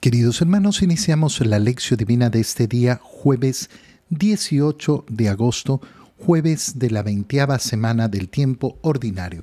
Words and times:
Queridos 0.00 0.40
hermanos, 0.40 0.82
iniciamos 0.82 1.40
la 1.40 1.58
lección 1.58 1.96
divina 1.96 2.30
de 2.30 2.40
este 2.40 2.68
día, 2.68 3.00
jueves 3.02 3.70
18 4.10 5.06
de 5.08 5.28
agosto, 5.28 5.80
jueves 6.18 6.78
de 6.78 6.90
la 6.90 7.02
veinteava 7.02 7.58
semana 7.58 8.06
del 8.06 8.28
tiempo 8.28 8.78
ordinario. 8.82 9.42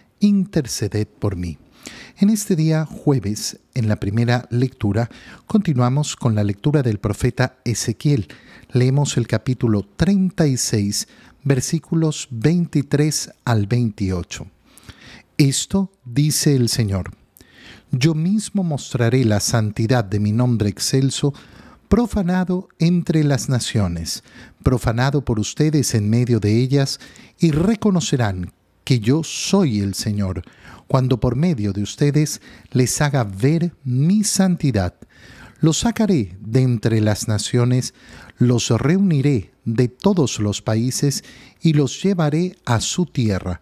interceded 0.21 1.07
por 1.07 1.35
mí. 1.35 1.57
En 2.17 2.29
este 2.29 2.55
día 2.55 2.85
jueves, 2.85 3.59
en 3.73 3.87
la 3.87 3.97
primera 3.97 4.47
lectura, 4.49 5.09
continuamos 5.47 6.15
con 6.15 6.35
la 6.35 6.43
lectura 6.43 6.83
del 6.83 6.99
profeta 6.99 7.57
Ezequiel. 7.65 8.27
Leemos 8.71 9.17
el 9.17 9.27
capítulo 9.27 9.87
36, 9.95 11.07
versículos 11.43 12.27
23 12.31 13.31
al 13.43 13.67
28. 13.67 14.47
Esto 15.37 15.91
dice 16.05 16.55
el 16.55 16.69
Señor. 16.69 17.11
Yo 17.91 18.13
mismo 18.13 18.63
mostraré 18.63 19.25
la 19.25 19.39
santidad 19.39 20.05
de 20.05 20.19
mi 20.19 20.31
nombre 20.31 20.69
excelso, 20.69 21.33
profanado 21.89 22.69
entre 22.79 23.23
las 23.23 23.49
naciones, 23.49 24.23
profanado 24.63 25.25
por 25.25 25.39
ustedes 25.39 25.93
en 25.95 26.09
medio 26.09 26.39
de 26.39 26.57
ellas, 26.57 26.99
y 27.39 27.51
reconocerán 27.51 28.53
que 28.83 28.99
yo 28.99 29.23
soy 29.23 29.79
el 29.79 29.93
Señor, 29.93 30.43
cuando 30.87 31.19
por 31.19 31.35
medio 31.35 31.73
de 31.73 31.83
ustedes 31.83 32.41
les 32.71 33.01
haga 33.01 33.23
ver 33.23 33.73
mi 33.83 34.23
santidad. 34.23 34.95
Los 35.59 35.79
sacaré 35.79 36.37
de 36.41 36.63
entre 36.63 37.01
las 37.01 37.27
naciones, 37.27 37.93
los 38.37 38.69
reuniré 38.69 39.51
de 39.63 39.87
todos 39.87 40.39
los 40.39 40.61
países 40.61 41.23
y 41.61 41.73
los 41.73 42.01
llevaré 42.01 42.57
a 42.65 42.81
su 42.81 43.05
tierra. 43.05 43.61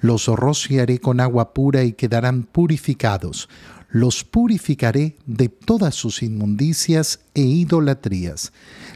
Los 0.00 0.26
rociaré 0.26 0.98
con 0.98 1.20
agua 1.20 1.54
pura 1.54 1.84
y 1.84 1.92
quedarán 1.92 2.42
purificados. 2.42 3.48
Los 3.88 4.24
purificaré 4.24 5.16
de 5.26 5.48
todas 5.48 5.94
sus 5.94 6.22
inmundicias 6.22 7.20
e 7.34 7.42
idolatrías. 7.42 8.52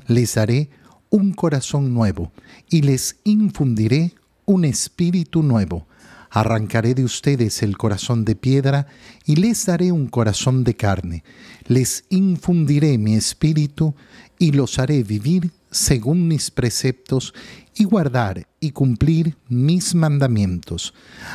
Les 0.08 0.34
daré 0.34 0.70
un 1.08 1.32
corazón 1.32 1.94
nuevo 1.94 2.32
y 2.68 2.82
les 2.82 3.16
infundiré 3.24 4.14
un 4.44 4.64
espíritu 4.64 5.42
nuevo. 5.42 5.86
Arrancaré 6.30 6.94
de 6.94 7.05
ustedes 7.05 7.62
el 7.62 7.77
corazón 7.77 8.24
de 8.24 8.36
piedra 8.36 8.86
y 9.24 9.36
les 9.36 9.66
daré 9.66 9.91
un 9.91 10.06
corazón 10.06 10.62
de 10.62 10.77
carne. 10.77 11.24
Les 11.66 12.05
infundiré 12.08 12.98
mi 12.98 13.16
espíritu 13.16 13.94
y 14.38 14.52
los 14.52 14.78
haré 14.78 15.02
vivir 15.02 15.50
según 15.70 16.28
mis 16.28 16.50
preceptos 16.50 17.34
y 17.74 17.84
guardar 17.84 18.46
y 18.61 18.70
cumplir 18.70 19.36
mis 19.48 19.94
mandamientos. 19.94 20.94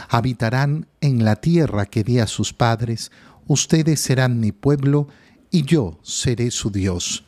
Habitarán 0.09 0.87
en 1.01 1.25
la 1.25 1.37
tierra 1.37 1.85
que 1.85 2.03
di 2.03 2.19
a 2.19 2.27
sus 2.27 2.53
padres, 2.53 3.11
ustedes 3.47 3.99
serán 3.99 4.39
mi 4.39 4.51
pueblo 4.51 5.07
y 5.51 5.63
yo 5.63 5.99
seré 6.03 6.51
su 6.51 6.69
Dios. 6.69 7.25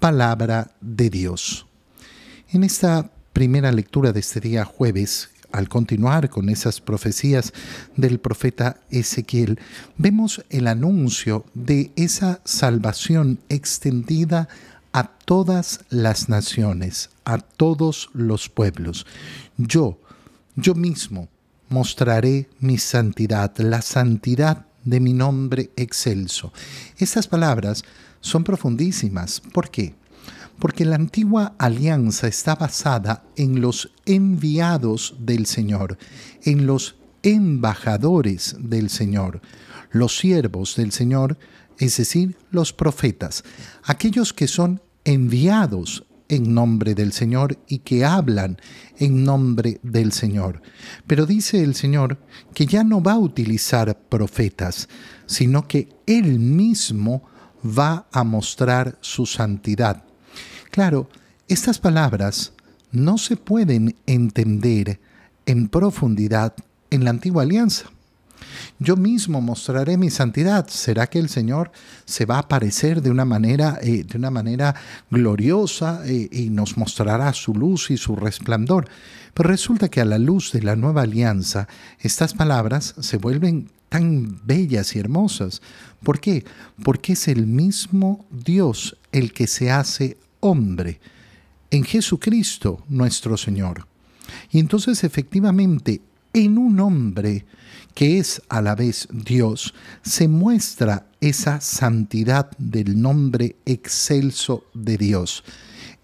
Palabra 0.00 0.74
de 0.80 1.10
Dios. 1.10 1.66
En 2.50 2.64
esta 2.64 3.10
primera 3.34 3.72
lectura 3.72 4.12
de 4.12 4.20
este 4.20 4.40
día 4.40 4.64
jueves, 4.64 5.28
al 5.52 5.68
continuar 5.68 6.30
con 6.30 6.48
esas 6.48 6.80
profecías 6.80 7.52
del 7.96 8.20
profeta 8.20 8.78
Ezequiel, 8.90 9.58
vemos 9.98 10.44
el 10.50 10.68
anuncio 10.68 11.44
de 11.52 11.90
esa 11.96 12.40
salvación 12.44 13.40
extendida 13.48 14.48
a 14.92 15.08
todas 15.08 15.80
las 15.90 16.28
naciones, 16.28 17.10
a 17.24 17.38
todos 17.38 18.08
los 18.14 18.48
pueblos. 18.48 19.04
Yo, 19.58 19.98
yo 20.54 20.76
mismo, 20.76 21.28
mostraré 21.68 22.48
mi 22.60 22.78
santidad, 22.78 23.52
la 23.58 23.82
santidad 23.82 24.66
de 24.84 25.00
mi 25.00 25.12
nombre 25.12 25.70
excelso. 25.76 26.52
Estas 26.98 27.26
palabras 27.26 27.82
son 28.20 28.44
profundísimas. 28.44 29.40
¿Por 29.52 29.70
qué? 29.70 29.94
Porque 30.58 30.84
la 30.84 30.96
antigua 30.96 31.54
alianza 31.58 32.26
está 32.26 32.54
basada 32.54 33.24
en 33.36 33.60
los 33.60 33.92
enviados 34.06 35.16
del 35.18 35.46
Señor, 35.46 35.98
en 36.42 36.66
los 36.66 36.96
embajadores 37.22 38.56
del 38.58 38.90
Señor, 38.90 39.40
los 39.90 40.18
siervos 40.18 40.76
del 40.76 40.92
Señor, 40.92 41.38
es 41.78 41.96
decir, 41.96 42.36
los 42.50 42.72
profetas, 42.72 43.44
aquellos 43.84 44.32
que 44.32 44.46
son 44.46 44.80
enviados 45.04 46.04
en 46.28 46.54
nombre 46.54 46.94
del 46.94 47.12
Señor 47.12 47.58
y 47.68 47.78
que 47.78 48.04
hablan 48.04 48.58
en 48.98 49.24
nombre 49.24 49.80
del 49.82 50.12
Señor. 50.12 50.62
Pero 51.06 51.26
dice 51.26 51.62
el 51.62 51.74
Señor 51.74 52.18
que 52.54 52.66
ya 52.66 52.84
no 52.84 53.02
va 53.02 53.12
a 53.12 53.18
utilizar 53.18 53.98
profetas, 54.08 54.88
sino 55.26 55.66
que 55.68 55.88
Él 56.06 56.38
mismo 56.38 57.22
va 57.64 58.06
a 58.12 58.24
mostrar 58.24 58.98
su 59.00 59.26
santidad. 59.26 60.03
Claro, 60.74 61.08
estas 61.46 61.78
palabras 61.78 62.52
no 62.90 63.16
se 63.16 63.36
pueden 63.36 63.94
entender 64.06 64.98
en 65.46 65.68
profundidad 65.68 66.52
en 66.90 67.04
la 67.04 67.10
antigua 67.10 67.44
alianza. 67.44 67.92
Yo 68.80 68.96
mismo 68.96 69.40
mostraré 69.40 69.96
mi 69.96 70.10
santidad. 70.10 70.66
¿Será 70.66 71.06
que 71.06 71.20
el 71.20 71.28
Señor 71.28 71.70
se 72.06 72.26
va 72.26 72.38
a 72.38 72.40
aparecer 72.40 73.02
de 73.02 73.12
una 73.12 73.24
manera, 73.24 73.78
eh, 73.82 74.02
de 74.02 74.18
una 74.18 74.32
manera 74.32 74.74
gloriosa 75.12 76.02
eh, 76.06 76.28
y 76.32 76.50
nos 76.50 76.76
mostrará 76.76 77.32
su 77.34 77.54
luz 77.54 77.92
y 77.92 77.96
su 77.96 78.16
resplandor? 78.16 78.88
Pero 79.32 79.50
resulta 79.50 79.88
que 79.88 80.00
a 80.00 80.04
la 80.04 80.18
luz 80.18 80.50
de 80.50 80.62
la 80.62 80.74
nueva 80.74 81.02
alianza, 81.02 81.68
estas 82.00 82.34
palabras 82.34 82.96
se 82.98 83.16
vuelven 83.16 83.70
tan 83.90 84.44
bellas 84.44 84.96
y 84.96 84.98
hermosas. 84.98 85.62
¿Por 86.02 86.18
qué? 86.18 86.44
Porque 86.82 87.12
es 87.12 87.28
el 87.28 87.46
mismo 87.46 88.26
Dios 88.32 88.96
el 89.12 89.32
que 89.32 89.46
se 89.46 89.70
hace 89.70 90.16
hombre, 90.44 91.00
en 91.70 91.84
Jesucristo 91.84 92.84
nuestro 92.88 93.36
Señor. 93.36 93.86
Y 94.50 94.58
entonces 94.58 95.02
efectivamente 95.04 96.02
en 96.34 96.58
un 96.58 96.78
hombre 96.80 97.46
que 97.94 98.18
es 98.18 98.42
a 98.48 98.60
la 98.60 98.74
vez 98.74 99.08
Dios, 99.10 99.72
se 100.02 100.26
muestra 100.26 101.06
esa 101.20 101.60
santidad 101.60 102.50
del 102.58 103.00
nombre 103.00 103.56
excelso 103.64 104.64
de 104.74 104.98
Dios. 104.98 105.44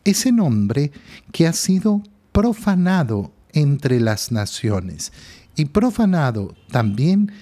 Ese 0.05 0.31
nombre 0.31 0.93
que 1.33 1.47
ha 1.49 1.53
sido 1.53 2.03
profanado 2.33 3.33
entre 3.53 4.01
las 4.01 4.31
naciones 4.31 5.13
y 5.57 5.65
profanado 5.67 6.55
también 6.71 7.33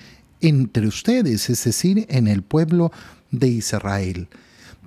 entre 0.41 0.86
ustedes, 0.86 1.50
es 1.50 1.62
decir, 1.62 2.06
en 2.09 2.26
el 2.26 2.42
pueblo 2.42 2.91
de 3.30 3.48
Israel 3.48 4.28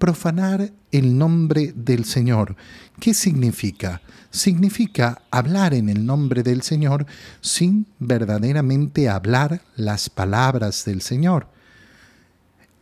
profanar 0.01 0.73
el 0.91 1.15
nombre 1.15 1.73
del 1.75 2.05
Señor. 2.05 2.55
¿Qué 2.99 3.13
significa? 3.13 4.01
Significa 4.31 5.21
hablar 5.29 5.75
en 5.75 5.89
el 5.89 6.07
nombre 6.07 6.41
del 6.41 6.63
Señor 6.63 7.05
sin 7.39 7.85
verdaderamente 7.99 9.09
hablar 9.09 9.61
las 9.75 10.09
palabras 10.09 10.85
del 10.85 11.03
Señor. 11.03 11.45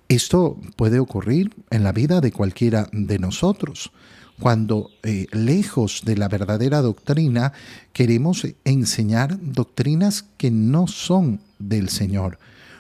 Esto 0.07 0.57
puede 0.77 0.99
ocurrir 0.99 1.53
en 1.71 1.83
la 1.83 1.91
vida 1.91 2.21
de 2.21 2.31
cualquiera 2.31 2.87
de 2.93 3.19
nosotros, 3.19 3.91
cuando 4.39 4.89
eh, 5.03 5.27
lejos 5.33 6.03
de 6.05 6.15
la 6.15 6.29
verdadera 6.29 6.81
doctrina 6.81 7.51
queremos 7.91 8.47
enseñar 8.63 9.37
doctrinas 9.41 10.23
que 10.37 10.51
no 10.51 10.87
son 10.87 11.41
del 11.59 11.89
Señor 11.89 12.39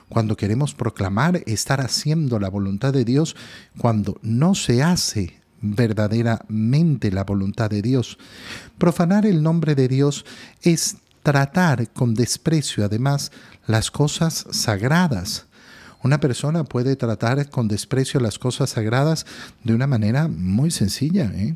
cuando 0.09 0.35
queremos 0.35 0.73
proclamar 0.73 1.43
estar 1.45 1.81
haciendo 1.81 2.39
la 2.39 2.49
voluntad 2.49 2.91
de 2.91 3.05
Dios, 3.05 3.35
cuando 3.77 4.17
no 4.21 4.55
se 4.55 4.83
hace 4.83 5.39
verdaderamente 5.61 7.11
la 7.11 7.23
voluntad 7.23 7.69
de 7.69 7.81
Dios. 7.81 8.17
Profanar 8.77 9.25
el 9.25 9.43
nombre 9.43 9.75
de 9.75 9.87
Dios 9.87 10.25
es 10.61 10.97
tratar 11.23 11.89
con 11.91 12.13
desprecio 12.15 12.85
además 12.85 13.31
las 13.67 13.91
cosas 13.91 14.45
sagradas. 14.51 15.45
Una 16.01 16.19
persona 16.19 16.63
puede 16.63 16.95
tratar 16.95 17.49
con 17.49 17.67
desprecio 17.67 18.19
las 18.19 18.39
cosas 18.39 18.71
sagradas 18.71 19.25
de 19.63 19.73
una 19.73 19.85
manera 19.85 20.27
muy 20.29 20.71
sencilla. 20.71 21.31
¿eh? 21.35 21.55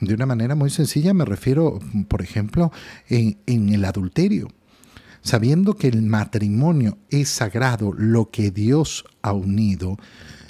De 0.00 0.14
una 0.14 0.26
manera 0.26 0.54
muy 0.54 0.68
sencilla 0.68 1.14
me 1.14 1.24
refiero, 1.24 1.80
por 2.06 2.20
ejemplo, 2.20 2.70
en, 3.08 3.38
en 3.46 3.70
el 3.70 3.84
adulterio 3.86 4.52
sabiendo 5.26 5.74
que 5.74 5.88
el 5.88 6.02
matrimonio 6.02 6.98
es 7.10 7.28
sagrado, 7.28 7.92
lo 7.92 8.30
que 8.30 8.50
Dios 8.50 9.04
ha 9.22 9.32
unido, 9.32 9.98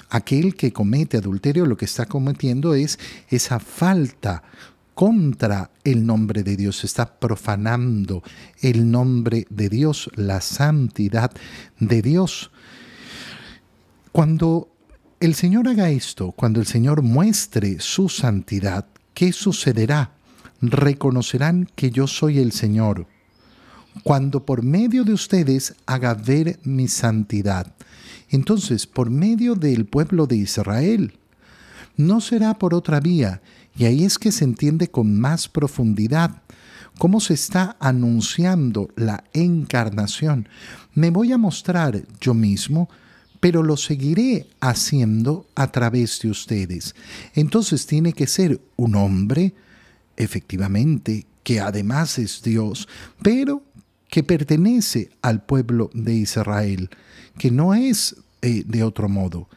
Aquel 0.09 0.55
que 0.55 0.71
comete 0.71 1.17
adulterio 1.17 1.65
lo 1.65 1.75
que 1.75 1.85
está 1.85 2.05
cometiendo 2.05 2.73
es 2.73 2.97
esa 3.29 3.59
falta 3.59 4.43
contra 4.93 5.69
el 5.83 6.05
nombre 6.05 6.43
de 6.43 6.55
Dios, 6.55 6.83
está 6.83 7.19
profanando 7.19 8.23
el 8.61 8.89
nombre 8.89 9.45
de 9.49 9.69
Dios, 9.69 10.09
la 10.15 10.41
santidad 10.41 11.31
de 11.79 12.01
Dios. 12.01 12.51
Cuando 14.11 14.69
el 15.19 15.35
Señor 15.35 15.67
haga 15.67 15.89
esto, 15.89 16.31
cuando 16.31 16.61
el 16.61 16.65
Señor 16.65 17.01
muestre 17.01 17.79
su 17.79 18.07
santidad, 18.07 18.87
¿qué 19.13 19.33
sucederá? 19.33 20.13
Reconocerán 20.61 21.69
que 21.75 21.91
yo 21.91 22.07
soy 22.07 22.39
el 22.39 22.53
Señor. 22.53 23.07
Cuando 24.03 24.45
por 24.45 24.63
medio 24.63 25.03
de 25.03 25.13
ustedes 25.13 25.75
haga 25.85 26.13
ver 26.13 26.59
mi 26.63 26.87
santidad. 26.87 27.73
Entonces, 28.29 28.85
por 28.87 29.09
medio 29.09 29.55
del 29.55 29.85
pueblo 29.85 30.27
de 30.27 30.37
Israel, 30.37 31.13
no 31.95 32.21
será 32.21 32.59
por 32.59 32.73
otra 32.73 32.99
vía, 32.99 33.41
y 33.75 33.85
ahí 33.85 34.03
es 34.03 34.17
que 34.17 34.31
se 34.31 34.43
entiende 34.43 34.89
con 34.89 35.19
más 35.19 35.47
profundidad 35.47 36.41
cómo 36.97 37.19
se 37.19 37.33
está 37.33 37.77
anunciando 37.79 38.89
la 38.95 39.23
encarnación. 39.33 40.49
Me 40.93 41.11
voy 41.11 41.31
a 41.31 41.37
mostrar 41.37 42.03
yo 42.19 42.33
mismo, 42.33 42.89
pero 43.39 43.63
lo 43.63 43.77
seguiré 43.77 44.47
haciendo 44.59 45.47
a 45.55 45.71
través 45.71 46.19
de 46.21 46.29
ustedes. 46.29 46.95
Entonces 47.35 47.85
tiene 47.85 48.13
que 48.13 48.27
ser 48.27 48.59
un 48.75 48.95
hombre, 48.95 49.53
efectivamente, 50.15 51.27
que 51.43 51.59
además 51.59 52.17
es 52.17 52.41
Dios, 52.41 52.87
pero 53.21 53.63
que 54.17 54.23
pertenece 54.23 55.11
al 55.21 55.43
pueblo 55.43 55.91
de 55.93 56.15
Israel, 56.15 56.89
que 57.37 57.51
no 57.51 57.75
es 57.75 58.15
eh, 58.41 58.63
de 58.65 58.81
otro 58.81 59.09
modo. 59.09 59.47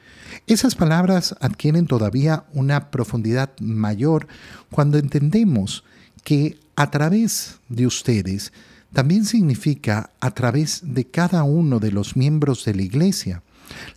Esas 0.46 0.74
palabras 0.74 1.34
adquieren 1.40 1.86
todavía 1.86 2.44
una 2.52 2.90
profundidad 2.90 3.58
mayor 3.58 4.28
cuando 4.70 4.98
entendemos 4.98 5.82
que 6.24 6.58
a 6.76 6.90
través 6.90 7.56
de 7.70 7.86
ustedes 7.86 8.52
también 8.92 9.24
significa 9.24 10.10
a 10.20 10.32
través 10.32 10.82
de 10.82 11.06
cada 11.06 11.42
uno 11.42 11.78
de 11.78 11.92
los 11.92 12.14
miembros 12.14 12.66
de 12.66 12.74
la 12.74 12.82
iglesia. 12.82 13.42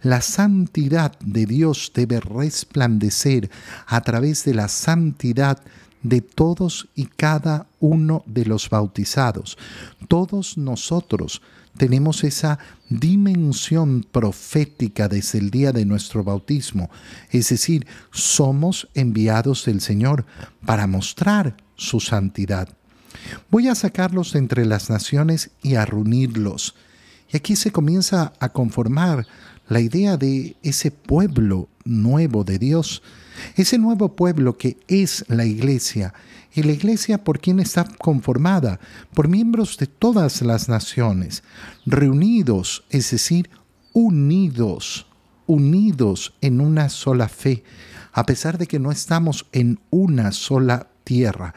La 0.01 0.21
santidad 0.21 1.19
de 1.19 1.45
Dios 1.45 1.91
debe 1.93 2.21
resplandecer 2.21 3.51
a 3.85 3.99
través 3.99 4.45
de 4.45 4.53
la 4.53 4.69
santidad 4.69 5.57
de 5.57 5.63
todos 6.21 6.87
y 6.95 7.05
cada 7.05 7.67
uno 7.79 8.23
de 8.25 8.45
los 8.45 8.69
bautizados. 8.69 9.57
Todos 10.07 10.57
nosotros 10.57 11.41
tenemos 11.77 12.23
esa 12.23 12.59
dimensión 12.89 14.05
profética 14.11 15.07
desde 15.07 15.39
el 15.39 15.49
día 15.49 15.71
de 15.71 15.85
nuestro 15.85 16.23
bautismo, 16.23 16.89
es 17.31 17.49
decir, 17.49 17.87
somos 18.11 18.87
enviados 18.93 19.65
del 19.65 19.81
Señor 19.81 20.25
para 20.65 20.85
mostrar 20.85 21.57
su 21.75 21.99
santidad. 21.99 22.69
Voy 23.49 23.67
a 23.67 23.75
sacarlos 23.75 24.33
de 24.33 24.39
entre 24.39 24.65
las 24.65 24.89
naciones 24.89 25.51
y 25.61 25.75
a 25.75 25.85
reunirlos. 25.85 26.75
Y 27.31 27.37
aquí 27.37 27.55
se 27.55 27.71
comienza 27.71 28.33
a 28.39 28.49
conformar 28.49 29.25
la 29.67 29.79
idea 29.79 30.17
de 30.17 30.55
ese 30.61 30.91
pueblo 30.91 31.69
nuevo 31.85 32.43
de 32.43 32.59
Dios, 32.59 33.01
ese 33.55 33.77
nuevo 33.77 34.15
pueblo 34.15 34.57
que 34.57 34.77
es 34.87 35.25
la 35.27 35.45
iglesia. 35.45 36.13
¿Y 36.55 36.61
la 36.63 36.71
iglesia 36.71 37.23
por 37.23 37.39
quién 37.39 37.59
está 37.59 37.83
conformada? 37.83 38.79
Por 39.13 39.27
miembros 39.27 39.77
de 39.77 39.87
todas 39.87 40.41
las 40.43 40.69
naciones, 40.69 41.43
reunidos, 41.85 42.85
es 42.91 43.09
decir, 43.09 43.49
unidos, 43.91 45.07
unidos 45.47 46.35
en 46.41 46.61
una 46.61 46.89
sola 46.89 47.27
fe, 47.27 47.63
a 48.11 48.25
pesar 48.25 48.59
de 48.59 48.67
que 48.67 48.79
no 48.79 48.91
estamos 48.91 49.47
en 49.51 49.79
una 49.89 50.31
sola 50.31 50.89
tierra. 51.03 51.55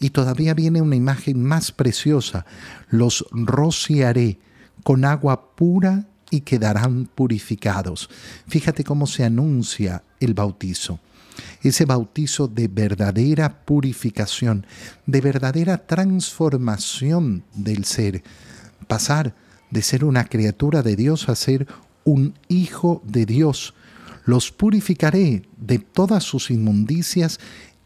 Y 0.00 0.10
todavía 0.10 0.54
viene 0.54 0.80
una 0.80 0.96
imagen 0.96 1.42
más 1.42 1.70
preciosa, 1.70 2.46
los 2.88 3.26
rociaré 3.30 4.38
con 4.82 5.04
agua 5.04 5.54
pura 5.56 6.06
y 6.30 6.40
quedarán 6.40 7.06
purificados. 7.06 8.08
Fíjate 8.46 8.84
cómo 8.84 9.06
se 9.06 9.24
anuncia 9.24 10.02
el 10.20 10.34
bautizo. 10.34 11.00
Ese 11.62 11.84
bautizo 11.84 12.48
de 12.48 12.68
verdadera 12.68 13.64
purificación, 13.64 14.66
de 15.06 15.20
verdadera 15.20 15.86
transformación 15.86 17.44
del 17.54 17.84
ser. 17.84 18.22
Pasar 18.86 19.34
de 19.70 19.82
ser 19.82 20.04
una 20.04 20.24
criatura 20.24 20.82
de 20.82 20.96
Dios 20.96 21.28
a 21.28 21.34
ser 21.34 21.66
un 22.04 22.34
hijo 22.48 23.02
de 23.04 23.26
Dios. 23.26 23.74
Los 24.24 24.50
purificaré 24.50 25.42
de 25.56 25.78
todas 25.78 26.24
sus 26.24 26.50
inmundicias 26.50 27.38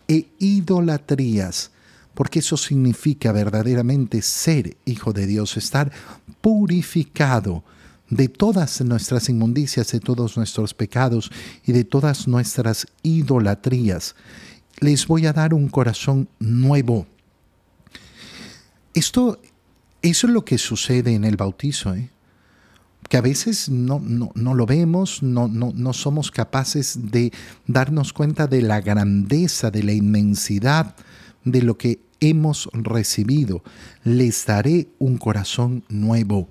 e 0.09 0.29
idolatrías, 0.39 1.71
porque 2.15 2.41
eso 2.41 2.57
significa 2.57 3.33
verdaderamente 3.33 4.23
ser 4.23 4.77
hijo 4.85 5.13
de 5.13 5.27
Dios, 5.27 5.57
estar 5.57 5.93
purificado 6.41 7.65
de 8.13 8.29
todas 8.29 8.83
nuestras 8.83 9.31
inmundicias, 9.31 9.91
de 9.91 9.99
todos 9.99 10.37
nuestros 10.37 10.75
pecados 10.75 11.31
y 11.65 11.73
de 11.73 11.85
todas 11.85 12.29
nuestras 12.29 12.87
idolatrías. 13.03 14.15
Les 14.81 15.07
voy 15.07 15.25
a 15.25 15.33
dar 15.33 15.55
un 15.55 15.71
corazón 15.71 16.29
nuevo. 16.39 17.07
Esto, 18.93 19.41
eso 20.03 20.27
es 20.27 20.33
lo 20.33 20.45
que 20.45 20.59
sucede 20.59 21.15
en 21.15 21.25
el 21.25 21.39
bautizo, 21.39 21.95
¿eh? 21.95 22.11
que 23.09 23.17
a 23.17 23.23
veces 23.23 23.71
no, 23.71 23.99
no, 23.99 24.55
lo 24.55 24.67
vemos, 24.67 25.23
no, 25.23 25.49
no, 25.49 25.73
no 25.75 25.93
somos 25.95 26.31
capaces 26.31 27.11
de 27.11 27.33
darnos 27.67 28.13
cuenta 28.13 28.47
de 28.47 28.61
la 28.61 28.83
grandeza, 28.83 29.71
de 29.71 29.85
la 29.85 29.93
inmensidad 29.93 30.97
de 31.45 31.63
lo 31.63 31.79
que 31.79 32.01
hemos 32.21 32.69
recibido. 32.75 33.63
Les 34.05 34.45
daré 34.45 34.89
un 34.99 35.17
corazón 35.17 35.83
nuevo 35.89 36.51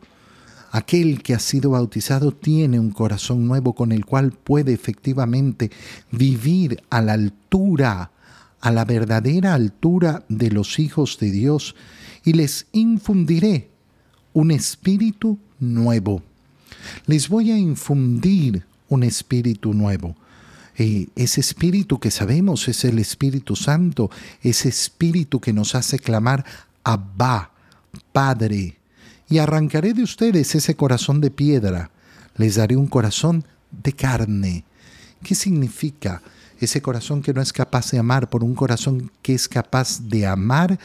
Aquel 0.72 1.22
que 1.22 1.34
ha 1.34 1.40
sido 1.40 1.72
bautizado 1.72 2.32
tiene 2.32 2.80
un 2.80 2.92
corazón 2.92 3.46
nuevo 3.46 3.74
con 3.74 3.92
el 3.92 4.06
cual 4.06 4.32
puede 4.32 4.72
efectivamente 4.72 5.70
vivir 6.12 6.82
a 6.90 7.02
la 7.02 7.14
altura, 7.14 8.12
a 8.62 8.72
la 8.72 8.86
verdadera 8.86 9.54
altura 9.54 10.24
de 10.30 10.50
los 10.50 10.80
hijos 10.80 11.18
de 11.20 11.30
Dios, 11.30 11.76
y 12.24 12.34
les 12.34 12.68
infundiré 12.72 13.70
un 14.32 14.52
espíritu 14.52 15.38
nuevo. 15.60 16.24
Les 17.06 17.28
voy 17.28 17.52
a 17.52 17.58
infundir 17.58 18.66
un 18.88 19.04
espíritu 19.04 19.74
nuevo. 19.74 20.16
Y 20.78 21.10
ese 21.18 21.42
espíritu 21.42 22.00
que 22.00 22.12
sabemos 22.12 22.70
es 22.70 22.86
el 22.86 22.98
Espíritu 22.98 23.58
Santo, 23.58 24.10
ese 24.42 24.70
espíritu 24.70 25.42
que 25.42 25.52
nos 25.52 25.76
hace 25.76 26.00
clamar 26.00 26.46
Abba, 26.84 27.52
Padre 28.14 28.81
y 29.32 29.40
arrancaré 29.40 29.94
de 29.94 30.04
ustedes 30.04 30.54
ese 30.56 30.76
corazón 30.76 31.22
de 31.22 31.32
piedra, 31.32 31.90
les 32.36 32.56
daré 32.56 32.76
un 32.76 32.88
corazón 32.88 33.46
de 33.72 33.94
carne. 33.94 34.66
¿Qué 35.24 35.36
significa 35.36 36.22
ese 36.60 36.82
corazón 36.82 37.22
que 37.22 37.34
no 37.34 37.42
es 37.42 37.54
capaz 37.54 37.92
de 37.92 37.98
amar 37.98 38.30
por 38.30 38.44
un 38.44 38.54
corazón 38.54 39.10
que 39.22 39.34
es 39.34 39.48
capaz 39.48 40.02
de 40.02 40.28
amar 40.28 40.78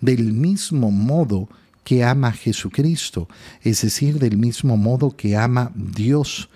del 0.00 0.32
mismo 0.32 0.90
modo 0.90 1.48
que 1.84 2.02
ama 2.02 2.32
Jesucristo, 2.32 3.28
es 3.62 3.82
decir, 3.82 4.18
del 4.18 4.38
mismo 4.38 4.78
modo 4.78 5.14
que 5.14 5.36
ama 5.36 5.70
Dios? 5.74 6.48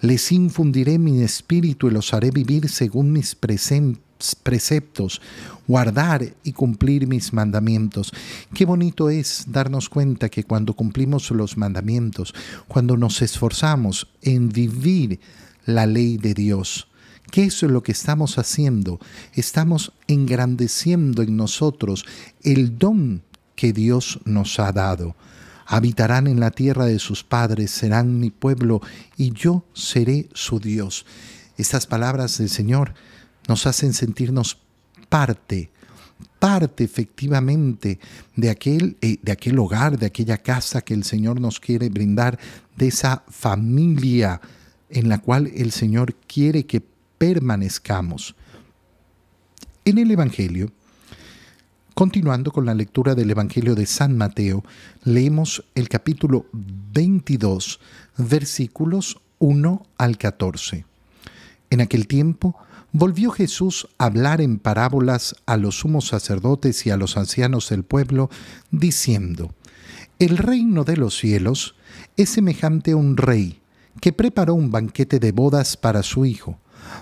Les 0.00 0.30
infundiré 0.30 1.00
mi 1.00 1.22
espíritu 1.22 1.88
y 1.88 1.90
los 1.90 2.14
haré 2.14 2.30
vivir 2.30 2.68
según 2.68 3.12
mis 3.12 3.34
presentes 3.34 4.11
preceptos, 4.34 5.20
guardar 5.66 6.34
y 6.42 6.52
cumplir 6.52 7.06
mis 7.06 7.32
mandamientos. 7.32 8.12
Qué 8.54 8.64
bonito 8.64 9.10
es 9.10 9.44
darnos 9.48 9.88
cuenta 9.88 10.28
que 10.28 10.44
cuando 10.44 10.74
cumplimos 10.74 11.30
los 11.30 11.56
mandamientos, 11.56 12.34
cuando 12.68 12.96
nos 12.96 13.22
esforzamos 13.22 14.08
en 14.22 14.48
vivir 14.48 15.20
la 15.66 15.86
ley 15.86 16.16
de 16.16 16.34
Dios, 16.34 16.88
¿Qué 17.32 17.44
es 17.44 17.62
lo 17.62 17.82
que 17.82 17.92
estamos 17.92 18.36
haciendo? 18.36 19.00
Estamos 19.32 19.92
engrandeciendo 20.06 21.22
en 21.22 21.34
nosotros 21.38 22.04
el 22.42 22.78
don 22.78 23.22
que 23.56 23.72
Dios 23.72 24.20
nos 24.26 24.60
ha 24.60 24.70
dado. 24.70 25.16
Habitarán 25.64 26.26
en 26.26 26.40
la 26.40 26.50
tierra 26.50 26.84
de 26.84 26.98
sus 26.98 27.24
padres, 27.24 27.70
serán 27.70 28.20
mi 28.20 28.30
pueblo, 28.30 28.82
y 29.16 29.32
yo 29.32 29.64
seré 29.72 30.28
su 30.34 30.60
Dios. 30.60 31.06
Estas 31.56 31.86
palabras 31.86 32.36
del 32.36 32.50
Señor 32.50 32.92
nos 33.48 33.66
hacen 33.66 33.92
sentirnos 33.92 34.58
parte, 35.08 35.70
parte 36.38 36.84
efectivamente 36.84 37.98
de 38.36 38.50
aquel, 38.50 38.96
eh, 39.00 39.18
de 39.22 39.32
aquel 39.32 39.58
hogar, 39.58 39.98
de 39.98 40.06
aquella 40.06 40.38
casa 40.38 40.82
que 40.82 40.94
el 40.94 41.04
Señor 41.04 41.40
nos 41.40 41.60
quiere 41.60 41.88
brindar, 41.88 42.38
de 42.76 42.88
esa 42.88 43.24
familia 43.28 44.40
en 44.88 45.08
la 45.08 45.18
cual 45.18 45.50
el 45.54 45.72
Señor 45.72 46.14
quiere 46.26 46.66
que 46.66 46.82
permanezcamos. 47.18 48.34
En 49.84 49.98
el 49.98 50.10
Evangelio, 50.10 50.70
continuando 51.94 52.52
con 52.52 52.66
la 52.66 52.74
lectura 52.74 53.14
del 53.14 53.30
Evangelio 53.30 53.74
de 53.74 53.86
San 53.86 54.16
Mateo, 54.16 54.64
leemos 55.04 55.64
el 55.74 55.88
capítulo 55.88 56.46
22, 56.52 57.80
versículos 58.16 59.20
1 59.38 59.86
al 59.98 60.18
14. 60.18 60.84
En 61.70 61.80
aquel 61.80 62.06
tiempo 62.06 62.56
volvió 62.92 63.30
Jesús 63.30 63.88
a 63.98 64.06
hablar 64.06 64.40
en 64.40 64.58
parábolas 64.58 65.34
a 65.46 65.56
los 65.56 65.80
sumos 65.80 66.08
sacerdotes 66.08 66.86
y 66.86 66.90
a 66.90 66.96
los 66.96 67.16
ancianos 67.16 67.70
del 67.70 67.84
pueblo, 67.84 68.30
diciendo, 68.70 69.54
El 70.18 70.38
reino 70.38 70.84
de 70.84 70.96
los 70.96 71.16
cielos 71.18 71.74
es 72.16 72.30
semejante 72.30 72.92
a 72.92 72.96
un 72.96 73.16
rey 73.16 73.60
que 74.00 74.12
preparó 74.12 74.54
un 74.54 74.70
banquete 74.70 75.18
de 75.18 75.32
bodas 75.32 75.76
para 75.76 76.02
su 76.02 76.24
hijo. 76.24 76.58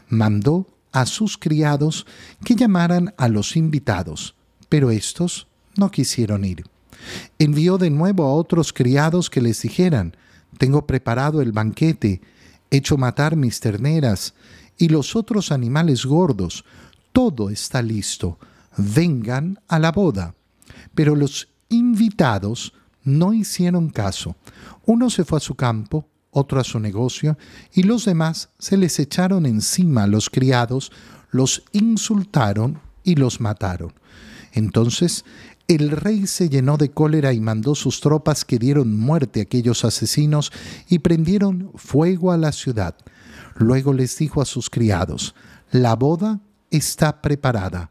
Mandó 0.08 0.66
a 0.92 1.06
sus 1.06 1.36
criados 1.36 2.06
que 2.44 2.56
llamaran 2.56 3.14
a 3.16 3.28
los 3.28 3.56
invitados, 3.56 4.34
pero 4.68 4.90
estos 4.90 5.46
no 5.76 5.90
quisieron 5.90 6.44
ir. 6.44 6.64
Envió 7.38 7.78
de 7.78 7.90
nuevo 7.90 8.24
a 8.24 8.34
otros 8.34 8.72
criados 8.72 9.30
que 9.30 9.40
les 9.40 9.62
dijeran, 9.62 10.16
Tengo 10.58 10.86
preparado 10.86 11.40
el 11.40 11.52
banquete, 11.52 12.20
hecho 12.70 12.96
matar 12.96 13.36
mis 13.36 13.60
terneras 13.60 14.34
y 14.80 14.88
los 14.88 15.14
otros 15.14 15.52
animales 15.52 16.06
gordos, 16.06 16.64
todo 17.12 17.50
está 17.50 17.82
listo, 17.82 18.38
vengan 18.78 19.60
a 19.68 19.78
la 19.78 19.92
boda. 19.92 20.34
Pero 20.94 21.14
los 21.14 21.48
invitados 21.68 22.72
no 23.04 23.34
hicieron 23.34 23.90
caso. 23.90 24.36
Uno 24.86 25.10
se 25.10 25.24
fue 25.24 25.36
a 25.36 25.42
su 25.42 25.54
campo, 25.54 26.08
otro 26.30 26.58
a 26.58 26.64
su 26.64 26.80
negocio, 26.80 27.36
y 27.74 27.82
los 27.82 28.06
demás 28.06 28.48
se 28.58 28.78
les 28.78 28.98
echaron 28.98 29.44
encima 29.44 30.04
a 30.04 30.06
los 30.06 30.30
criados, 30.30 30.90
los 31.30 31.62
insultaron 31.72 32.80
y 33.04 33.16
los 33.16 33.38
mataron. 33.38 33.92
Entonces 34.54 35.26
el 35.68 35.90
rey 35.90 36.26
se 36.26 36.48
llenó 36.48 36.78
de 36.78 36.90
cólera 36.90 37.34
y 37.34 37.40
mandó 37.40 37.74
sus 37.74 38.00
tropas 38.00 38.46
que 38.46 38.58
dieron 38.58 38.98
muerte 38.98 39.40
a 39.40 39.42
aquellos 39.42 39.84
asesinos 39.84 40.50
y 40.88 41.00
prendieron 41.00 41.70
fuego 41.74 42.32
a 42.32 42.38
la 42.38 42.50
ciudad. 42.50 42.96
Luego 43.56 43.92
les 43.92 44.16
dijo 44.16 44.40
a 44.40 44.46
sus 44.46 44.70
criados, 44.70 45.34
La 45.70 45.96
boda 45.96 46.40
está 46.70 47.20
preparada 47.20 47.90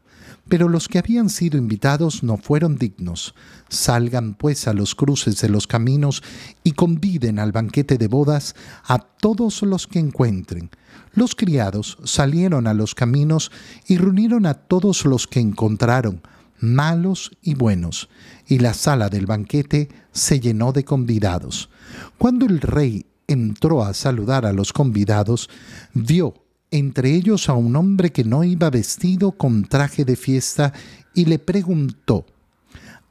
pero 0.50 0.68
los 0.68 0.88
que 0.88 0.98
habían 0.98 1.30
sido 1.30 1.56
invitados 1.58 2.24
no 2.24 2.36
fueron 2.36 2.76
dignos. 2.76 3.36
Salgan 3.68 4.34
pues 4.34 4.66
a 4.66 4.72
los 4.72 4.96
cruces 4.96 5.40
de 5.40 5.48
los 5.48 5.68
caminos 5.68 6.24
y 6.64 6.72
conviden 6.72 7.38
al 7.38 7.52
banquete 7.52 7.98
de 7.98 8.08
bodas 8.08 8.56
a 8.84 8.98
todos 8.98 9.62
los 9.62 9.86
que 9.86 10.00
encuentren. 10.00 10.70
Los 11.14 11.36
criados 11.36 11.98
salieron 12.04 12.66
a 12.66 12.74
los 12.74 12.96
caminos 12.96 13.52
y 13.86 13.98
reunieron 13.98 14.44
a 14.44 14.54
todos 14.54 15.04
los 15.04 15.28
que 15.28 15.38
encontraron, 15.38 16.20
malos 16.58 17.30
y 17.42 17.54
buenos, 17.54 18.08
y 18.48 18.58
la 18.58 18.74
sala 18.74 19.08
del 19.08 19.26
banquete 19.26 19.88
se 20.10 20.40
llenó 20.40 20.72
de 20.72 20.84
convidados. 20.84 21.70
Cuando 22.18 22.46
el 22.46 22.60
rey 22.60 23.06
entró 23.32 23.82
a 23.82 23.94
saludar 23.94 24.46
a 24.46 24.52
los 24.52 24.72
convidados, 24.72 25.48
vio 25.94 26.34
entre 26.70 27.14
ellos 27.14 27.48
a 27.48 27.54
un 27.54 27.74
hombre 27.76 28.12
que 28.12 28.24
no 28.24 28.44
iba 28.44 28.70
vestido 28.70 29.32
con 29.32 29.64
traje 29.64 30.04
de 30.04 30.16
fiesta 30.16 30.72
y 31.14 31.24
le 31.24 31.38
preguntó, 31.38 32.26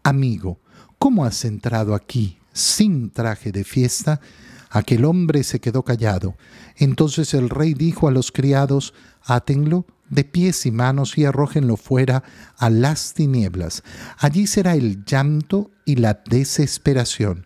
Amigo, 0.04 0.60
¿cómo 0.98 1.26
has 1.26 1.44
entrado 1.44 1.94
aquí 1.94 2.38
sin 2.54 3.10
traje 3.10 3.52
de 3.52 3.64
fiesta? 3.64 4.22
Aquel 4.70 5.04
hombre 5.06 5.44
se 5.44 5.60
quedó 5.60 5.84
callado. 5.84 6.36
Entonces 6.78 7.34
el 7.34 7.50
rey 7.50 7.74
dijo 7.74 8.08
a 8.08 8.12
los 8.12 8.32
criados, 8.32 8.94
Átenlo 9.24 9.86
de 10.10 10.24
pies 10.24 10.66
y 10.66 10.72
manos 10.72 11.18
y 11.18 11.26
arrójenlo 11.26 11.78
fuera 11.78 12.24
a 12.58 12.70
las 12.70 13.14
tinieblas. 13.14 13.84
Allí 14.18 14.48
será 14.48 14.76
el 14.76 15.04
llanto 15.06 15.72
y 15.86 15.96
la 15.96 16.22
desesperación, 16.26 17.46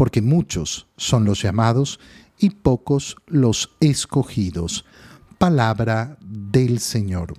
porque 0.00 0.22
muchos 0.22 0.86
son 0.96 1.26
los 1.26 1.42
llamados 1.42 2.00
y 2.38 2.48
pocos 2.48 3.18
los 3.26 3.76
escogidos 3.80 4.86
palabra 5.36 6.16
del 6.22 6.78
Señor. 6.78 7.34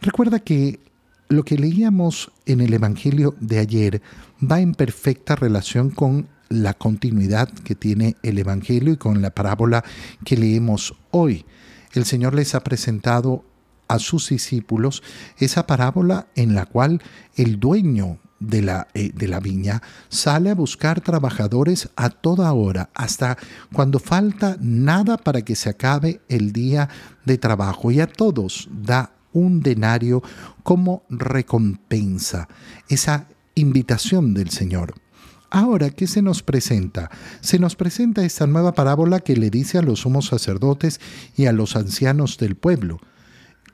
Recuerda 0.00 0.38
que 0.38 0.80
lo 1.28 1.44
que 1.44 1.58
leíamos 1.58 2.32
en 2.46 2.62
el 2.62 2.72
Evangelio 2.72 3.34
de 3.38 3.58
ayer 3.58 4.00
va 4.42 4.60
en 4.60 4.72
perfecta 4.72 5.36
relación 5.36 5.90
con 5.90 6.30
la 6.48 6.72
continuidad 6.72 7.50
que 7.50 7.74
tiene 7.74 8.16
el 8.22 8.38
Evangelio 8.38 8.94
y 8.94 8.96
con 8.96 9.20
la 9.20 9.34
parábola 9.34 9.84
que 10.24 10.38
leemos 10.38 10.94
hoy. 11.10 11.44
El 11.92 12.06
Señor 12.06 12.34
les 12.34 12.54
ha 12.54 12.64
presentado 12.64 13.44
a 13.88 13.98
sus 13.98 14.30
discípulos 14.30 15.02
esa 15.36 15.66
parábola 15.66 16.28
en 16.34 16.54
la 16.54 16.64
cual 16.64 17.02
el 17.36 17.60
dueño 17.60 18.20
de 18.40 18.62
la, 18.62 18.88
eh, 18.94 19.10
de 19.14 19.28
la 19.28 19.40
viña 19.40 19.82
sale 20.08 20.50
a 20.50 20.54
buscar 20.54 21.00
trabajadores 21.00 21.88
a 21.96 22.10
toda 22.10 22.52
hora, 22.52 22.90
hasta 22.94 23.36
cuando 23.72 23.98
falta 23.98 24.56
nada 24.60 25.16
para 25.16 25.42
que 25.42 25.56
se 25.56 25.70
acabe 25.70 26.20
el 26.28 26.52
día 26.52 26.88
de 27.24 27.38
trabajo, 27.38 27.90
y 27.90 28.00
a 28.00 28.06
todos 28.06 28.68
da 28.70 29.12
un 29.32 29.60
denario 29.60 30.22
como 30.62 31.04
recompensa, 31.08 32.48
esa 32.88 33.26
invitación 33.54 34.34
del 34.34 34.50
Señor. 34.50 34.94
Ahora, 35.50 35.90
¿qué 35.90 36.06
se 36.06 36.20
nos 36.20 36.42
presenta? 36.42 37.10
Se 37.40 37.58
nos 37.58 37.74
presenta 37.74 38.24
esta 38.24 38.46
nueva 38.46 38.72
parábola 38.72 39.20
que 39.20 39.34
le 39.34 39.48
dice 39.48 39.78
a 39.78 39.82
los 39.82 40.00
sumos 40.00 40.26
sacerdotes 40.26 41.00
y 41.36 41.46
a 41.46 41.52
los 41.52 41.74
ancianos 41.74 42.36
del 42.36 42.54
pueblo, 42.54 43.00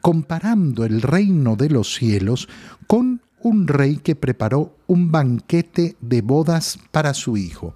comparando 0.01 0.85
el 0.85 1.03
reino 1.03 1.57
de 1.57 1.71
los 1.71 1.95
cielos 1.95 2.49
con 2.87 3.23
un 3.45 3.69
rey 3.69 3.99
que 3.99 4.17
preparó 4.17 4.75
un 4.87 5.13
banquete 5.13 5.97
de 6.01 6.23
bodas 6.23 6.79
para 6.91 7.13
su 7.13 7.37
hijo. 7.37 7.75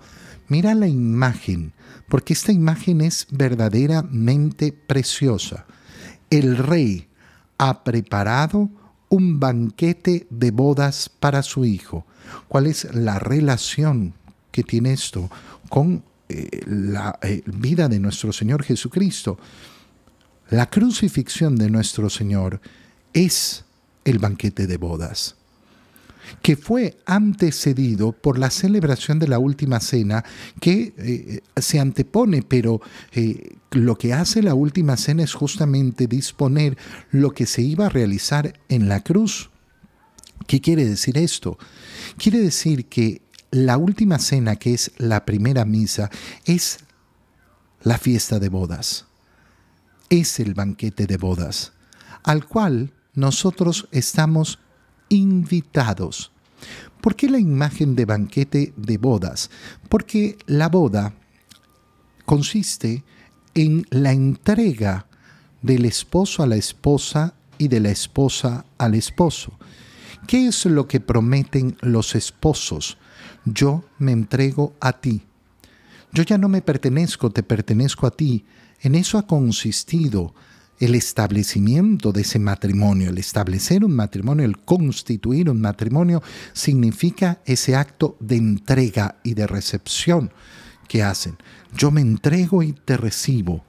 Mira 0.48 0.74
la 0.74 0.88
imagen, 0.88 1.74
porque 2.08 2.32
esta 2.32 2.52
imagen 2.52 3.02
es 3.02 3.26
verdaderamente 3.30 4.72
preciosa. 4.72 5.66
El 6.30 6.56
rey 6.56 7.08
ha 7.58 7.84
preparado 7.84 8.70
un 9.10 9.38
banquete 9.38 10.26
de 10.30 10.50
bodas 10.50 11.10
para 11.10 11.42
su 11.42 11.66
hijo. 11.66 12.06
¿Cuál 12.48 12.66
es 12.66 12.94
la 12.94 13.18
relación 13.18 14.14
que 14.50 14.62
tiene 14.62 14.94
esto 14.94 15.30
con 15.68 16.02
eh, 16.30 16.62
la 16.66 17.18
eh, 17.20 17.42
vida 17.44 17.88
de 17.90 18.00
nuestro 18.00 18.32
Señor 18.32 18.62
Jesucristo? 18.62 19.38
La 20.48 20.70
crucifixión 20.70 21.56
de 21.56 21.68
nuestro 21.68 22.08
Señor 22.08 22.58
es 23.12 23.66
el 24.06 24.18
banquete 24.18 24.66
de 24.66 24.78
bodas 24.78 25.37
que 26.42 26.56
fue 26.56 26.98
antecedido 27.06 28.12
por 28.12 28.38
la 28.38 28.50
celebración 28.50 29.18
de 29.18 29.28
la 29.28 29.38
última 29.38 29.80
cena 29.80 30.24
que 30.60 30.94
eh, 30.96 31.40
se 31.60 31.80
antepone, 31.80 32.42
pero 32.42 32.80
eh, 33.12 33.56
lo 33.72 33.96
que 33.96 34.12
hace 34.12 34.42
la 34.42 34.54
última 34.54 34.96
cena 34.96 35.22
es 35.22 35.34
justamente 35.34 36.06
disponer 36.06 36.76
lo 37.10 37.32
que 37.32 37.46
se 37.46 37.62
iba 37.62 37.86
a 37.86 37.90
realizar 37.90 38.58
en 38.68 38.88
la 38.88 39.02
cruz. 39.02 39.50
¿Qué 40.46 40.60
quiere 40.60 40.84
decir 40.84 41.18
esto? 41.18 41.58
Quiere 42.16 42.38
decir 42.38 42.86
que 42.86 43.22
la 43.50 43.76
última 43.76 44.18
cena, 44.18 44.56
que 44.56 44.74
es 44.74 44.92
la 44.98 45.24
primera 45.24 45.64
misa, 45.64 46.10
es 46.44 46.78
la 47.82 47.98
fiesta 47.98 48.38
de 48.38 48.48
bodas, 48.48 49.06
es 50.10 50.40
el 50.40 50.54
banquete 50.54 51.06
de 51.06 51.16
bodas, 51.16 51.72
al 52.22 52.46
cual 52.46 52.92
nosotros 53.14 53.88
estamos 53.90 54.58
invitados. 55.08 56.32
¿Por 57.00 57.14
qué 57.14 57.28
la 57.28 57.38
imagen 57.38 57.94
de 57.94 58.04
banquete 58.04 58.72
de 58.76 58.98
bodas? 58.98 59.50
Porque 59.88 60.36
la 60.46 60.68
boda 60.68 61.14
consiste 62.24 63.04
en 63.54 63.86
la 63.90 64.12
entrega 64.12 65.06
del 65.62 65.84
esposo 65.84 66.42
a 66.42 66.46
la 66.46 66.56
esposa 66.56 67.34
y 67.58 67.68
de 67.68 67.80
la 67.80 67.90
esposa 67.90 68.64
al 68.78 68.94
esposo. 68.94 69.52
¿Qué 70.26 70.46
es 70.48 70.64
lo 70.66 70.86
que 70.86 71.00
prometen 71.00 71.76
los 71.80 72.14
esposos? 72.14 72.98
Yo 73.44 73.84
me 73.98 74.12
entrego 74.12 74.74
a 74.80 75.00
ti. 75.00 75.22
Yo 76.12 76.22
ya 76.22 76.38
no 76.38 76.48
me 76.48 76.62
pertenezco, 76.62 77.30
te 77.30 77.42
pertenezco 77.42 78.06
a 78.06 78.10
ti. 78.10 78.44
En 78.80 78.94
eso 78.94 79.18
ha 79.18 79.26
consistido 79.26 80.34
el 80.78 80.94
establecimiento 80.94 82.12
de 82.12 82.22
ese 82.22 82.38
matrimonio. 82.38 83.10
El 83.10 83.18
establecer 83.18 83.84
un 83.84 83.94
matrimonio, 83.94 84.44
el 84.44 84.58
constituir 84.58 85.50
un 85.50 85.60
matrimonio, 85.60 86.22
significa 86.52 87.40
ese 87.44 87.76
acto 87.76 88.16
de 88.20 88.36
entrega 88.36 89.16
y 89.22 89.34
de 89.34 89.46
recepción 89.46 90.32
que 90.88 91.02
hacen. 91.02 91.36
Yo 91.76 91.90
me 91.90 92.00
entrego 92.00 92.62
y 92.62 92.72
te 92.72 92.96
recibo. 92.96 93.64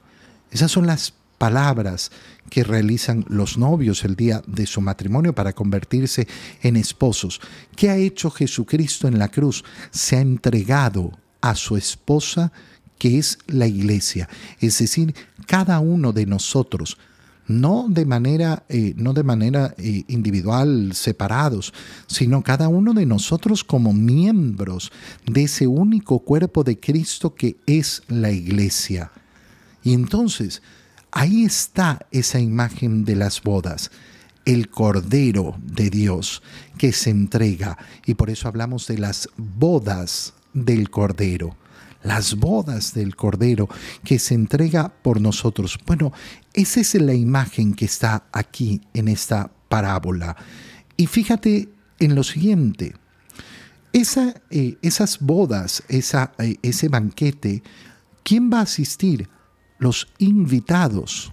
Esas 0.50 0.70
son 0.70 0.86
las 0.86 1.14
palabras 1.38 2.10
que 2.50 2.64
realizan 2.64 3.24
los 3.28 3.56
novios 3.56 4.04
el 4.04 4.14
día 4.14 4.42
de 4.46 4.66
su 4.66 4.80
matrimonio 4.80 5.34
para 5.34 5.54
convertirse 5.54 6.28
en 6.60 6.76
esposos. 6.76 7.40
¿Qué 7.76 7.88
ha 7.88 7.96
hecho 7.96 8.30
Jesucristo 8.30 9.08
en 9.08 9.18
la 9.18 9.28
cruz? 9.28 9.64
Se 9.90 10.16
ha 10.16 10.20
entregado 10.20 11.12
a 11.40 11.54
su 11.54 11.76
esposa 11.76 12.52
que 13.00 13.18
es 13.18 13.40
la 13.48 13.66
iglesia, 13.66 14.28
es 14.60 14.78
decir, 14.78 15.12
cada 15.46 15.80
uno 15.80 16.12
de 16.12 16.26
nosotros, 16.26 16.98
no 17.48 17.86
de 17.88 18.04
manera, 18.04 18.62
eh, 18.68 18.94
no 18.96 19.12
de 19.12 19.24
manera 19.24 19.74
eh, 19.76 20.04
individual, 20.06 20.92
separados, 20.94 21.74
sino 22.06 22.44
cada 22.44 22.68
uno 22.68 22.94
de 22.94 23.06
nosotros 23.06 23.64
como 23.64 23.92
miembros 23.92 24.92
de 25.26 25.42
ese 25.42 25.66
único 25.66 26.20
cuerpo 26.20 26.62
de 26.62 26.78
Cristo 26.78 27.34
que 27.34 27.56
es 27.66 28.04
la 28.06 28.30
iglesia. 28.30 29.10
Y 29.82 29.94
entonces, 29.94 30.62
Ahí 31.12 31.44
está 31.44 32.06
esa 32.12 32.38
imagen 32.38 33.04
de 33.04 33.16
las 33.16 33.42
bodas, 33.42 33.90
el 34.44 34.70
Cordero 34.70 35.56
de 35.60 35.90
Dios 35.90 36.40
que 36.78 36.92
se 36.92 37.10
entrega. 37.10 37.76
Y 38.06 38.14
por 38.14 38.30
eso 38.30 38.46
hablamos 38.46 38.86
de 38.86 38.98
las 38.98 39.28
bodas 39.36 40.34
del 40.54 40.88
Cordero. 40.90 41.56
Las 42.02 42.36
bodas 42.36 42.94
del 42.94 43.14
Cordero 43.16 43.68
que 44.04 44.18
se 44.18 44.34
entrega 44.34 44.88
por 44.88 45.20
nosotros. 45.20 45.78
Bueno, 45.86 46.12
esa 46.54 46.80
es 46.80 46.94
la 46.94 47.14
imagen 47.14 47.74
que 47.74 47.84
está 47.84 48.24
aquí 48.32 48.80
en 48.94 49.08
esta 49.08 49.50
parábola. 49.68 50.36
Y 50.96 51.06
fíjate 51.06 51.68
en 51.98 52.14
lo 52.14 52.24
siguiente. 52.24 52.94
Eh, 53.92 54.78
esas 54.82 55.18
bodas, 55.18 55.82
eh, 55.88 56.56
ese 56.62 56.88
banquete, 56.88 57.62
¿quién 58.22 58.50
va 58.52 58.60
a 58.60 58.62
asistir? 58.62 59.28
Los 59.78 60.08
invitados. 60.18 61.32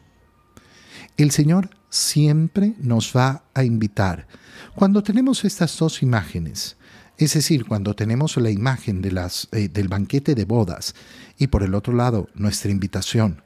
El 1.17 1.31
Señor 1.31 1.69
siempre 1.89 2.73
nos 2.79 3.15
va 3.15 3.43
a 3.53 3.63
invitar. 3.63 4.27
Cuando 4.75 5.03
tenemos 5.03 5.43
estas 5.45 5.77
dos 5.77 6.01
imágenes, 6.01 6.76
es 7.17 7.33
decir, 7.33 7.65
cuando 7.65 7.95
tenemos 7.95 8.37
la 8.37 8.51
imagen 8.51 9.01
eh, 9.03 9.69
del 9.69 9.87
banquete 9.87 10.35
de 10.35 10.45
bodas 10.45 10.93
y 11.37 11.47
por 11.47 11.63
el 11.63 11.73
otro 11.73 11.93
lado 11.93 12.29
nuestra 12.35 12.71
invitación, 12.71 13.41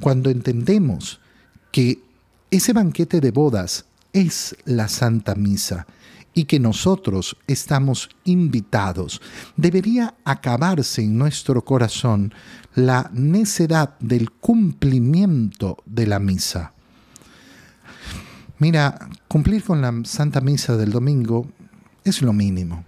cuando 0.00 0.30
entendemos 0.30 1.20
que 1.72 2.00
ese 2.50 2.72
banquete 2.72 3.20
de 3.20 3.32
bodas 3.32 3.86
es 4.12 4.56
la 4.64 4.88
Santa 4.88 5.34
Misa 5.34 5.86
y 6.34 6.44
que 6.44 6.60
nosotros 6.60 7.36
estamos 7.46 8.10
invitados, 8.24 9.20
debería 9.56 10.14
acabarse 10.24 11.02
en 11.02 11.18
nuestro 11.18 11.64
corazón 11.64 12.32
la 12.74 13.10
necedad 13.12 13.98
del 13.98 14.30
cumplimiento 14.30 15.78
de 15.86 16.06
la 16.06 16.18
misa. 16.18 16.72
Mira, 18.58 19.08
cumplir 19.28 19.64
con 19.64 19.80
la 19.80 19.92
Santa 20.04 20.40
Misa 20.40 20.76
del 20.76 20.90
domingo 20.90 21.46
es 22.04 22.22
lo 22.22 22.32
mínimo. 22.32 22.84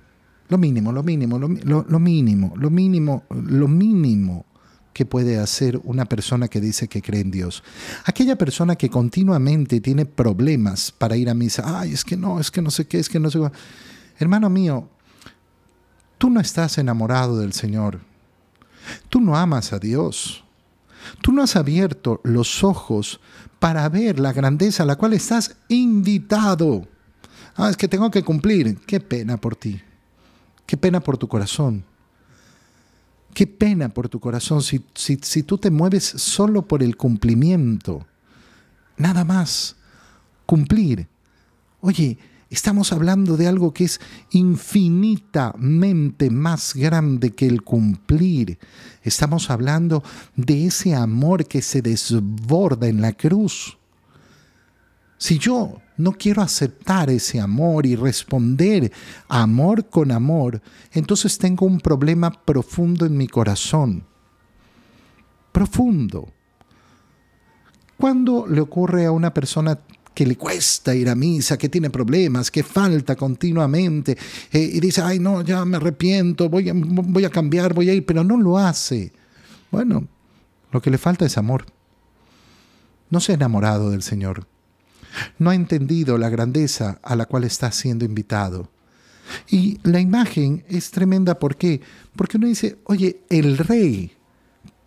Lo 0.49 0.57
mínimo, 0.57 0.93
lo 0.93 1.03
mínimo, 1.03 1.39
lo, 1.39 1.49
mínimo, 1.49 2.55
lo 2.57 2.71
mínimo, 2.71 3.25
lo 3.29 3.69
mínimo 3.69 4.47
que 4.95 5.05
puede 5.05 5.39
hacer 5.39 5.81
una 5.85 6.07
persona 6.07 6.49
que 6.49 6.61
dice 6.61 6.89
que 6.89 7.03
cree 7.03 7.21
en 7.21 7.31
Dios. 7.31 7.63
Aquella 8.05 8.37
persona 8.37 8.75
que 8.77 8.89
continuamente 8.89 9.81
tiene 9.81 10.07
problemas 10.07 10.91
para 10.91 11.17
ir 11.17 11.29
a 11.29 11.35
misa. 11.35 11.81
Ay, 11.81 11.93
es 11.93 12.03
que 12.03 12.17
no, 12.17 12.41
es 12.41 12.51
que 12.51 12.63
no 12.63 12.71
sé 12.71 12.87
qué, 12.87 12.99
es 12.99 13.09
que 13.09 13.21
no 13.21 13.31
sé. 13.31 13.39
Hermano 14.19 14.49
mío, 14.49 14.89
tú 16.17 16.31
no 16.31 16.41
estás 16.41 16.79
enamorado 16.79 17.39
del 17.39 17.53
Señor. 17.53 18.01
Tú 19.11 19.21
no 19.21 19.37
amas 19.37 19.73
a 19.73 19.79
Dios. 19.79 20.45
Tú 21.21 21.31
no 21.33 21.43
has 21.43 21.57
abierto 21.57 22.21
los 22.25 22.65
ojos 22.65 23.21
para 23.59 23.89
ver 23.89 24.19
la 24.19 24.33
grandeza 24.33 24.83
a 24.83 24.87
la 24.87 24.97
cual 24.97 25.13
estás 25.13 25.57
invitado. 25.69 26.89
Ah, 27.55 27.71
es 27.71 27.77
que 27.77 27.89
tengo 27.89 28.11
que 28.11 28.23
cumplir. 28.23 28.79
Qué 28.87 28.99
pena 28.99 29.37
por 29.37 29.57
ti. 29.57 29.81
Qué 30.69 30.77
pena 30.77 31.01
por 31.01 31.17
tu 31.17 31.27
corazón. 31.27 31.83
Qué 33.33 33.47
pena 33.47 33.89
por 33.89 34.11
tu 34.11 34.21
corazón 34.21 34.63
si, 34.63 34.85
si, 34.95 35.19
si 35.23 35.43
tú 35.43 35.57
te 35.57 35.71
mueves 35.71 36.05
solo 36.05 36.61
por 36.61 36.83
el 36.83 36.95
cumplimiento. 36.95 38.07
Nada 38.99 39.25
más. 39.25 39.77
Cumplir. 40.45 41.09
Oye, 41.81 42.19
Estamos 42.51 42.93
hablando 42.93 43.37
de 43.37 43.47
algo 43.47 43.75
que 43.75 43.85
es 43.85 44.01
infinitamente 44.31 46.31
más 46.31 46.75
grande 46.75 47.35
que 47.35 47.47
el 47.47 47.63
cumplir. 47.63 48.59
Estamos 49.03 49.51
hablando 49.51 50.03
de 50.35 50.67
ese 50.67 50.95
amor 50.95 51.47
que 51.47 51.61
se 51.61 51.83
desborda 51.83 52.89
en 52.89 53.03
la 53.03 53.13
cruz. 53.13 53.78
Si 55.19 55.39
yo 55.39 55.83
no 55.97 56.13
quiero 56.13 56.43
aceptar 56.43 57.11
ese 57.11 57.41
amor 57.41 57.85
y 57.85 57.97
responder 57.97 58.93
amor 59.29 59.89
con 59.89 60.13
amor, 60.13 60.63
entonces 60.93 61.37
tengo 61.37 61.67
un 61.67 61.81
problema 61.81 62.31
profundo 62.31 63.05
en 63.05 63.17
mi 63.17 63.27
corazón. 63.27 64.05
Profundo. 65.51 66.29
¿Cuándo 67.97 68.47
le 68.47 68.61
ocurre 68.61 69.07
a 69.07 69.11
una 69.11 69.35
persona 69.35 69.77
que 70.15 70.25
le 70.25 70.37
cuesta 70.37 70.95
ir 70.95 71.09
a 71.09 71.17
misa, 71.17 71.59
que 71.59 71.69
tiene 71.69 71.91
problemas, 71.91 72.51
que 72.51 72.63
falta 72.63 73.17
continuamente 73.17 74.17
eh, 74.53 74.71
y 74.75 74.81
dice, 74.81 75.03
ay 75.03 75.19
no, 75.19 75.43
ya 75.43 75.65
me 75.65 75.77
arrepiento, 75.77 76.49
voy 76.49 76.69
a, 76.69 76.73
voy 76.75 77.25
a 77.25 77.31
cambiar, 77.31 77.75
voy 77.75 77.91
a 77.91 77.95
ir, 77.95 78.07
pero 78.07 78.23
no 78.23 78.37
lo 78.37 78.57
hace. 78.57 79.13
Bueno, 79.71 80.07
lo 80.71 80.81
que 80.81 80.91
le 80.91 80.99
falta 80.99 81.25
es 81.25 81.37
amor. 81.39 81.67
No 83.11 83.21
se 83.21 83.33
ha 83.33 83.35
enamorado 83.35 83.91
del 83.91 84.03
Señor. 84.03 84.47
No 85.39 85.51
ha 85.51 85.55
entendido 85.55 86.19
la 86.19 86.29
grandeza 86.29 86.99
a 87.03 87.17
la 87.17 87.27
cual 87.27 87.45
está 87.45 87.71
siendo 87.73 88.05
invitado. 88.05 88.71
Y 89.49 89.79
la 89.83 90.01
imagen 90.01 90.65
es 90.69 90.91
tremenda, 90.91 91.39
¿por 91.39 91.57
qué? 91.57 91.81
Porque 92.17 92.37
uno 92.37 92.47
dice, 92.47 92.79
oye, 92.85 93.21
el 93.29 93.59
rey 93.59 94.13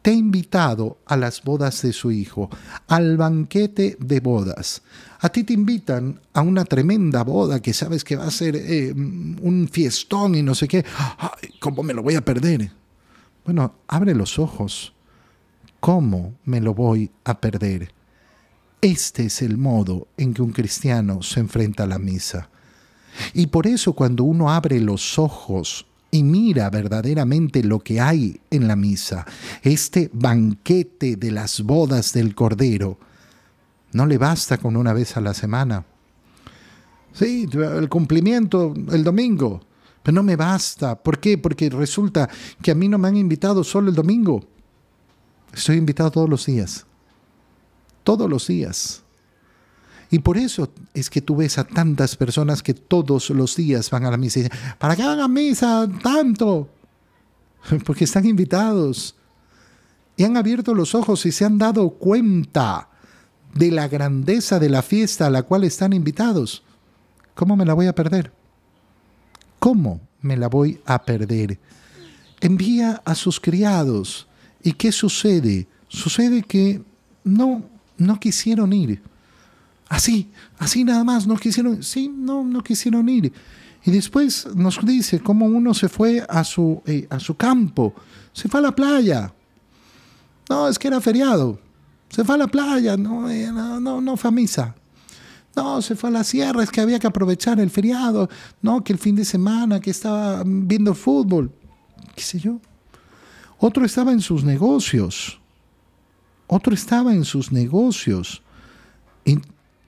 te 0.02 0.12
ha 0.12 0.14
invitado 0.14 0.98
a 1.06 1.16
las 1.16 1.44
bodas 1.44 1.82
de 1.84 1.94
su 1.94 2.12
hijo, 2.12 2.50
al 2.88 3.18
banquete 3.18 3.98
de 4.00 4.20
bodas. 4.20 4.82
A 5.20 5.30
ti 5.30 5.44
te 5.44 5.54
invitan 5.54 6.20
a 6.34 6.42
una 6.42 6.66
tremenda 6.66 7.24
boda 7.24 7.62
que 7.62 7.74
sabes 7.74 8.04
que 8.04 8.16
va 8.16 8.26
a 8.26 8.32
ser 8.32 8.56
eh, 8.56 8.92
un 8.94 9.70
fiestón 9.72 10.36
y 10.36 10.42
no 10.42 10.56
sé 10.56 10.68
qué. 10.68 10.84
¿Cómo 11.60 11.84
me 11.84 11.94
lo 11.94 12.02
voy 12.02 12.16
a 12.16 12.26
perder? 12.26 12.72
Bueno, 13.46 13.76
abre 13.88 14.16
los 14.16 14.40
ojos. 14.40 14.94
¿Cómo 15.80 16.34
me 16.46 16.62
lo 16.62 16.74
voy 16.74 17.12
a 17.24 17.40
perder? 17.40 17.92
Este 18.82 19.26
es 19.26 19.44
el 19.44 19.58
modo 19.58 20.08
en 20.18 20.34
que 20.34 20.42
un 20.42 20.52
cristiano 20.52 21.22
se 21.22 21.40
enfrenta 21.40 21.84
a 21.84 21.88
la 21.88 22.00
misa. 22.00 22.50
Y 23.36 23.48
por 23.48 23.68
eso 23.68 23.94
cuando 23.94 24.24
uno 24.24 24.50
abre 24.50 24.80
los 24.80 25.20
ojos 25.20 25.86
y 26.10 26.24
mira 26.24 26.68
verdaderamente 26.72 27.64
lo 27.64 27.80
que 27.80 28.02
hay 28.02 28.42
en 28.50 28.68
la 28.68 28.76
misa, 28.76 29.28
este 29.62 30.10
banquete 30.12 31.16
de 31.16 31.30
las 31.30 31.62
bodas 31.62 32.12
del 32.12 32.34
Cordero, 32.34 32.98
no 33.94 34.08
le 34.08 34.18
basta 34.18 34.58
con 34.58 34.76
una 34.76 34.94
vez 34.94 35.16
a 35.16 35.22
la 35.22 35.36
semana. 35.36 35.86
Sí, 37.14 37.48
el 37.54 37.88
cumplimiento 37.88 38.74
el 38.92 39.04
domingo, 39.04 39.62
pero 40.02 40.16
no 40.16 40.24
me 40.24 40.36
basta. 40.36 40.96
¿Por 40.96 41.20
qué? 41.20 41.38
Porque 41.38 41.70
resulta 41.70 42.28
que 42.64 42.72
a 42.72 42.76
mí 42.76 42.88
no 42.88 42.98
me 42.98 43.10
han 43.10 43.18
invitado 43.18 43.64
solo 43.64 43.90
el 43.90 43.96
domingo. 43.96 44.44
Estoy 45.54 45.78
invitado 45.78 46.10
todos 46.10 46.30
los 46.30 46.48
días. 46.48 46.88
Todos 48.12 48.30
los 48.30 48.46
días. 48.48 49.04
Y 50.10 50.20
por 50.20 50.38
eso 50.38 50.68
es 50.94 51.10
que 51.10 51.22
tú 51.22 51.38
ves 51.38 51.58
a 51.58 51.64
tantas 51.64 52.18
personas 52.18 52.62
que 52.62 52.74
todos 52.74 53.30
los 53.30 53.56
días 53.56 53.90
van 53.90 54.04
a 54.04 54.12
la 54.12 54.18
misa 54.18 54.40
y 54.40 54.44
dicen, 54.44 54.60
¿para 54.78 54.98
qué 54.98 55.06
van 55.06 55.22
a 55.22 55.30
misa 55.30 55.88
tanto? 56.04 56.68
Porque 57.86 58.04
están 58.04 58.26
invitados. 58.26 59.16
Y 60.18 60.26
han 60.26 60.36
abierto 60.36 60.74
los 60.74 60.94
ojos 60.94 61.26
y 61.26 61.32
se 61.32 61.46
han 61.46 61.58
dado 61.58 61.90
cuenta 61.92 62.90
de 63.54 63.72
la 63.72 63.88
grandeza 63.88 64.60
de 64.60 64.68
la 64.68 64.82
fiesta 64.82 65.28
a 65.28 65.30
la 65.30 65.44
cual 65.44 65.64
están 65.64 65.94
invitados. 65.94 66.64
¿Cómo 67.34 67.56
me 67.56 67.64
la 67.64 67.76
voy 67.76 67.88
a 67.88 67.96
perder? 67.96 68.34
¿Cómo 69.58 70.02
me 70.22 70.36
la 70.36 70.50
voy 70.50 70.82
a 70.86 71.02
perder? 71.06 71.58
Envía 72.42 73.02
a 73.06 73.16
sus 73.16 73.40
criados. 73.40 74.28
¿Y 74.62 74.74
qué 74.74 74.92
sucede? 74.92 75.66
Sucede 75.88 76.44
que 76.44 76.82
no, 77.24 77.71
no 78.02 78.20
quisieron 78.20 78.74
ir. 78.74 79.02
Así, 79.90 80.30
así 80.58 80.84
nada 80.84 81.04
más, 81.04 81.28
no 81.28 81.36
quisieron, 81.36 81.84
sí, 81.84 82.10
no, 82.10 82.44
no 82.44 82.64
quisieron 82.64 83.10
ir. 83.10 83.34
Y 83.84 83.92
después 83.92 84.48
nos 84.56 84.84
dice 84.86 85.20
cómo 85.20 85.48
uno 85.48 85.74
se 85.74 85.90
fue 85.90 86.26
a 86.30 86.44
su, 86.44 86.82
eh, 86.86 87.08
a 87.10 87.20
su 87.20 87.36
campo, 87.36 87.94
se 88.32 88.48
fue 88.48 88.60
a 88.60 88.64
la 88.64 88.76
playa. 88.76 89.34
No, 90.50 90.68
es 90.68 90.78
que 90.78 90.88
era 90.88 91.02
feriado. 91.02 91.60
Se 92.10 92.24
fue 92.24 92.36
a 92.36 92.38
la 92.38 92.48
playa, 92.48 92.98
no, 92.98 93.30
eh, 93.30 93.52
no, 93.52 93.80
no, 93.80 94.02
no 94.02 94.18
fue 94.18 94.30
a 94.30 94.32
misa. 94.32 94.76
No, 95.56 95.82
se 95.82 95.96
fue 95.96 96.10
a 96.10 96.14
la 96.14 96.24
sierra, 96.24 96.64
es 96.64 96.72
que 96.72 96.82
había 96.82 97.00
que 97.00 97.08
aprovechar 97.08 97.60
el 97.60 97.70
feriado. 97.70 98.30
No, 98.62 98.84
que 98.84 98.94
el 98.94 99.00
fin 99.00 99.16
de 99.16 99.26
semana, 99.26 99.80
que 99.80 99.92
estaba 99.92 100.44
viendo 100.46 100.94
fútbol. 100.94 101.52
¿Qué 102.16 102.22
sé 102.22 102.40
yo? 102.40 102.60
Otro 103.60 103.86
estaba 103.86 104.12
en 104.12 104.22
sus 104.22 104.44
negocios. 104.44 105.41
Otro 106.54 106.74
estaba 106.74 107.14
en 107.14 107.24
sus 107.24 107.54
negocios. 107.54 108.44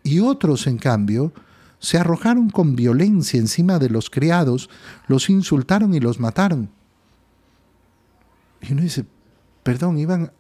Y 0.02 0.20
otros, 0.22 0.66
en 0.66 0.78
cambio, 0.78 1.34
se 1.80 1.98
arrojaron 1.98 2.50
con 2.50 2.78
violencia 2.78 3.38
encima 3.38 3.80
de 3.80 3.90
los 3.90 4.10
criados, 4.10 4.70
los 5.08 5.30
insultaron 5.30 5.94
y 5.94 6.00
los 6.00 6.22
mataron. 6.22 6.70
Y 8.62 8.72
uno 8.72 8.82
dice, 8.82 9.06
perdón, 9.64 9.98
iban 9.98 10.32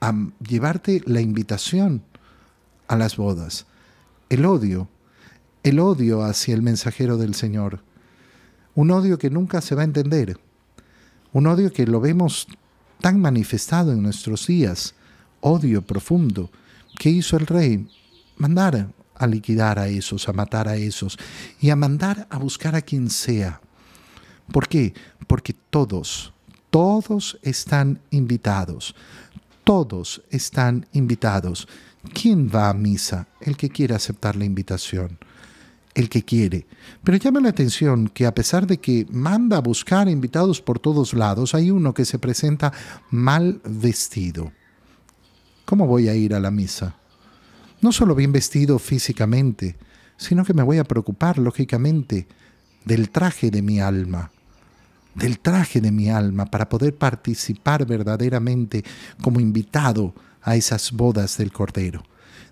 a 0.00 0.14
llevarte 0.38 1.02
la 1.04 1.20
invitación 1.20 2.02
a 2.88 2.96
las 2.96 3.18
bodas. 3.18 3.66
El 4.30 4.46
odio, 4.46 4.88
el 5.64 5.80
odio 5.80 6.22
hacia 6.22 6.54
el 6.54 6.62
mensajero 6.62 7.18
del 7.18 7.34
Señor. 7.34 7.82
Un 8.74 8.90
odio 8.90 9.18
que 9.18 9.28
nunca 9.28 9.60
se 9.60 9.74
va 9.74 9.82
a 9.82 9.84
entender. 9.84 10.40
Un 11.34 11.46
odio 11.46 11.70
que 11.70 11.86
lo 11.86 12.00
vemos 12.00 12.48
tan 13.02 13.20
manifestado 13.20 13.92
en 13.92 14.02
nuestros 14.02 14.46
días. 14.46 14.94
Odio 15.40 15.82
profundo 15.82 16.50
¿Qué 17.00 17.08
hizo 17.08 17.38
el 17.38 17.46
rey? 17.46 17.88
Mandar 18.36 18.92
a 19.14 19.26
liquidar 19.26 19.78
a 19.78 19.88
esos, 19.88 20.28
a 20.28 20.34
matar 20.34 20.68
a 20.68 20.76
esos 20.76 21.18
y 21.58 21.70
a 21.70 21.76
mandar 21.76 22.26
a 22.28 22.36
buscar 22.36 22.74
a 22.74 22.82
quien 22.82 23.08
sea. 23.08 23.60
¿Por 24.52 24.68
qué? 24.68 24.92
Porque 25.26 25.54
todos, 25.70 26.34
todos 26.68 27.38
están 27.40 28.00
invitados. 28.10 28.94
Todos 29.64 30.22
están 30.28 30.86
invitados. 30.92 31.68
¿Quién 32.12 32.50
va 32.54 32.68
a 32.68 32.74
misa? 32.74 33.28
El 33.40 33.56
que 33.56 33.70
quiere 33.70 33.94
aceptar 33.94 34.36
la 34.36 34.44
invitación. 34.44 35.18
El 35.94 36.10
que 36.10 36.22
quiere. 36.22 36.66
Pero 37.02 37.16
llama 37.16 37.40
la 37.40 37.48
atención 37.48 38.08
que 38.08 38.26
a 38.26 38.34
pesar 38.34 38.66
de 38.66 38.76
que 38.76 39.06
manda 39.10 39.56
a 39.56 39.62
buscar 39.62 40.06
invitados 40.06 40.60
por 40.60 40.78
todos 40.78 41.14
lados, 41.14 41.54
hay 41.54 41.70
uno 41.70 41.94
que 41.94 42.04
se 42.04 42.18
presenta 42.18 42.74
mal 43.10 43.62
vestido. 43.64 44.52
¿Cómo 45.70 45.86
voy 45.86 46.08
a 46.08 46.16
ir 46.16 46.34
a 46.34 46.40
la 46.40 46.50
misa? 46.50 46.96
No 47.80 47.92
solo 47.92 48.16
bien 48.16 48.32
vestido 48.32 48.80
físicamente, 48.80 49.76
sino 50.16 50.44
que 50.44 50.52
me 50.52 50.64
voy 50.64 50.78
a 50.78 50.84
preocupar, 50.84 51.38
lógicamente, 51.38 52.26
del 52.84 53.10
traje 53.10 53.52
de 53.52 53.62
mi 53.62 53.78
alma 53.78 54.32
del 55.14 55.38
traje 55.38 55.80
de 55.80 55.92
mi 55.92 56.10
alma 56.10 56.46
para 56.46 56.68
poder 56.68 56.96
participar 56.96 57.86
verdaderamente 57.86 58.84
como 59.22 59.38
invitado 59.38 60.12
a 60.42 60.56
esas 60.56 60.90
bodas 60.90 61.38
del 61.38 61.52
Cordero. 61.52 62.02